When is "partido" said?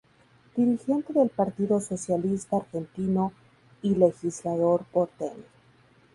1.29-1.79